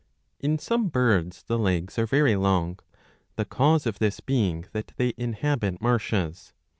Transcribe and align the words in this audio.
^ 0.01 0.03
In 0.39 0.57
some 0.57 0.87
birds 0.87 1.43
the 1.43 1.59
legs 1.59 1.99
are 1.99 2.07
very 2.07 2.35
long, 2.35 2.79
the 3.35 3.45
cause 3.45 3.85
of 3.85 3.99
this 3.99 4.19
being 4.19 4.65
that 4.73 4.93
they 4.97 5.13
inhabit 5.15 5.79
marshes. 5.79 6.53